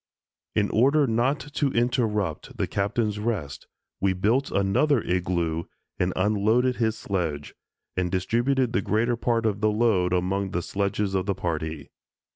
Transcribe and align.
In 0.55 0.71
order 0.71 1.05
not 1.05 1.39
to 1.53 1.71
interrupt 1.73 2.57
the 2.57 2.65
Captain's 2.65 3.19
rest, 3.19 3.67
we 3.99 4.13
built 4.13 4.49
another 4.49 4.99
igloo 5.03 5.65
and 5.99 6.11
unloaded 6.15 6.77
his 6.77 6.97
sledge, 6.97 7.53
and 7.95 8.11
distributed 8.11 8.73
the 8.73 8.81
greater 8.81 9.15
part 9.15 9.45
of 9.45 9.61
the 9.61 9.69
load 9.69 10.11
among 10.11 10.49
the 10.53 10.63
sledges 10.63 11.13
of 11.13 11.27
the 11.27 11.35
party. 11.35 11.91